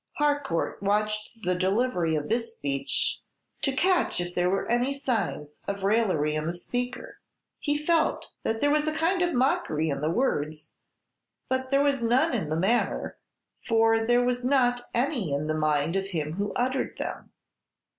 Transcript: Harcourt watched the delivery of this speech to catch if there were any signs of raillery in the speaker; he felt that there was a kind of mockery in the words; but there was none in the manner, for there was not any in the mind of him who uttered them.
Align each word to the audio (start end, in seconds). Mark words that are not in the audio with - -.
Harcourt 0.13 0.81
watched 0.81 1.29
the 1.43 1.53
delivery 1.53 2.15
of 2.15 2.27
this 2.27 2.53
speech 2.55 3.19
to 3.61 3.71
catch 3.71 4.19
if 4.19 4.33
there 4.33 4.49
were 4.49 4.67
any 4.67 4.91
signs 4.93 5.59
of 5.67 5.83
raillery 5.83 6.33
in 6.33 6.47
the 6.47 6.55
speaker; 6.55 7.19
he 7.59 7.77
felt 7.77 8.31
that 8.41 8.61
there 8.61 8.71
was 8.71 8.87
a 8.87 8.95
kind 8.95 9.21
of 9.21 9.35
mockery 9.35 9.91
in 9.91 10.01
the 10.01 10.09
words; 10.09 10.73
but 11.49 11.69
there 11.69 11.83
was 11.83 12.01
none 12.01 12.33
in 12.33 12.49
the 12.49 12.55
manner, 12.57 13.19
for 13.67 14.03
there 14.03 14.23
was 14.23 14.43
not 14.43 14.81
any 14.95 15.31
in 15.31 15.45
the 15.45 15.53
mind 15.53 15.95
of 15.95 16.07
him 16.07 16.33
who 16.33 16.51
uttered 16.55 16.97
them. 16.97 17.31